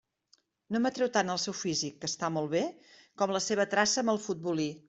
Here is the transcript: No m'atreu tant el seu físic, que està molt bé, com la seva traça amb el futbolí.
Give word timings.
No 0.75 0.79
m'atreu 0.85 1.11
tant 1.17 1.29
el 1.33 1.41
seu 1.43 1.55
físic, 1.59 1.99
que 2.01 2.09
està 2.13 2.31
molt 2.39 2.51
bé, 2.57 2.65
com 3.23 3.35
la 3.37 3.45
seva 3.51 3.69
traça 3.75 4.05
amb 4.05 4.15
el 4.17 4.23
futbolí. 4.29 4.71